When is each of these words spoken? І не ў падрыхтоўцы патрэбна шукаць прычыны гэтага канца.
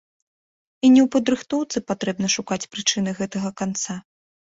І 0.87 0.89
не 0.93 1.01
ў 1.01 1.07
падрыхтоўцы 1.15 1.77
патрэбна 1.89 2.27
шукаць 2.37 2.57
прычыны 2.77 3.13
гэтага 3.21 3.53
канца. 3.63 3.99